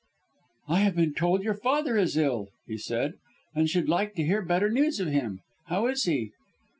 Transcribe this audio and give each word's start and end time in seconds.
"I've 0.67 0.95
been 0.95 1.13
told 1.13 1.41
that 1.41 1.43
your 1.43 1.53
father 1.53 1.95
is 1.95 2.17
ill," 2.17 2.47
he 2.65 2.75
said, 2.75 3.13
"and 3.53 3.69
should 3.69 3.87
like 3.87 4.15
to 4.15 4.23
hear 4.25 4.41
better 4.41 4.67
news 4.71 4.99
of 4.99 5.09
him. 5.09 5.41
How 5.67 5.85
is 5.85 6.05
he?" 6.05 6.31